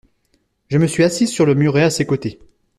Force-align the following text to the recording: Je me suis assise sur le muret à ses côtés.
Je 0.69 0.79
me 0.79 0.87
suis 0.87 1.03
assise 1.03 1.29
sur 1.29 1.45
le 1.45 1.53
muret 1.53 1.83
à 1.83 1.91
ses 1.91 2.07
côtés. 2.07 2.39